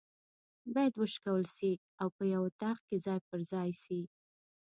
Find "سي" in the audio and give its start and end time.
1.55-1.71, 3.83-4.01